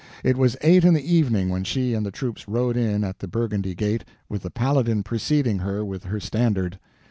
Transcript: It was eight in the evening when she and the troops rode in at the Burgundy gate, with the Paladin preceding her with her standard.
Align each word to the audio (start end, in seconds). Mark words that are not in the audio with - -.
It 0.23 0.35
was 0.35 0.57
eight 0.61 0.83
in 0.83 0.95
the 0.95 1.13
evening 1.15 1.49
when 1.49 1.63
she 1.63 1.93
and 1.93 2.03
the 2.03 2.09
troops 2.09 2.47
rode 2.49 2.75
in 2.75 3.03
at 3.03 3.19
the 3.19 3.27
Burgundy 3.27 3.75
gate, 3.75 4.03
with 4.29 4.41
the 4.41 4.49
Paladin 4.49 5.03
preceding 5.03 5.59
her 5.59 5.85
with 5.85 6.05
her 6.05 6.19
standard. 6.19 6.79